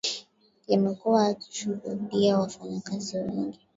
yamekuwa 0.71 1.23
akishuhudia 1.27 2.39
wafanyakazi 2.39 3.17
wengi 3.17 3.59